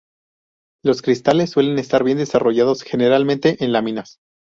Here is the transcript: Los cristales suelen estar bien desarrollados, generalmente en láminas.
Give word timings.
Los 0.83 1.03
cristales 1.03 1.51
suelen 1.51 1.77
estar 1.77 2.03
bien 2.03 2.17
desarrollados, 2.17 2.81
generalmente 2.81 3.63
en 3.63 3.71
láminas. 3.71 4.17